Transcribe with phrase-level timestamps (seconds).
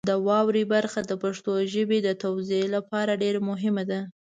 [0.09, 3.99] د واورئ برخه د پښتو ژبې د توزیع لپاره ډېره مهمه ده.